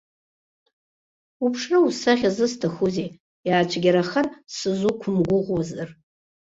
[1.43, 3.09] Уԥшра-усахьа зысҭахузеи,
[3.47, 5.89] иаацәгьарахар сызуқәымгәыӷуазар.